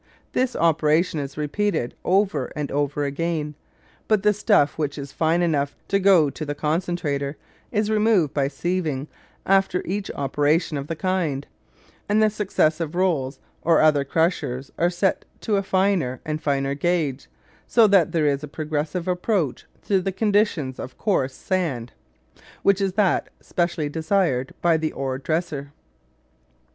[0.33, 3.53] This operation is repeated over and over again;
[4.07, 7.37] but the stuff which is fine enough to go to the concentrator
[7.71, 9.05] is removed by sieving
[9.45, 11.45] after each operation of the kind;
[12.09, 17.27] and the successive rolls or other crushers are set to a finer and finer gauge,
[17.67, 21.93] so that there is a progressive approach to the conditions of coarse sand,
[22.63, 25.71] which is that specially desired by the ore dresser.